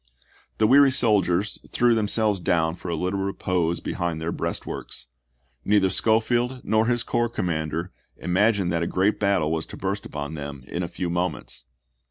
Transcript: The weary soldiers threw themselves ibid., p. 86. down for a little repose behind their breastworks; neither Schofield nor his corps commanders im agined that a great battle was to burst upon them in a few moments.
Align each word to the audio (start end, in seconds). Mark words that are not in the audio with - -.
The 0.57 0.65
weary 0.65 0.89
soldiers 0.89 1.59
threw 1.69 1.93
themselves 1.93 2.39
ibid., 2.39 2.45
p. 2.45 2.51
86. 2.53 2.57
down 2.57 2.75
for 2.75 2.89
a 2.89 2.95
little 2.95 3.19
repose 3.19 3.79
behind 3.81 4.19
their 4.19 4.31
breastworks; 4.31 5.05
neither 5.63 5.91
Schofield 5.91 6.61
nor 6.63 6.87
his 6.87 7.03
corps 7.03 7.29
commanders 7.29 7.89
im 8.17 8.33
agined 8.33 8.71
that 8.71 8.81
a 8.81 8.87
great 8.87 9.19
battle 9.19 9.51
was 9.51 9.67
to 9.67 9.77
burst 9.77 10.07
upon 10.07 10.33
them 10.33 10.63
in 10.65 10.81
a 10.81 10.87
few 10.87 11.11
moments. 11.11 11.65